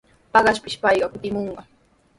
Paqaspashi 0.33 0.77
payqa 0.83 1.05
kutimunqa. 1.11 1.61